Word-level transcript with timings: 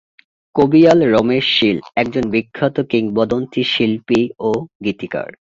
কবিয়াল 0.55 0.99
রমেশ 1.13 1.45
শীল 1.57 1.77
একজন 1.95 2.23
বিখ্যাত 2.29 2.75
কিংবদন্তি 2.91 3.61
শিল্পী 3.73 4.21
ও 4.39 4.51
গীতিকার। 4.85 5.29